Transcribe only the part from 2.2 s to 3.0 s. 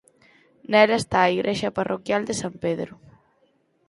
de San Pedro.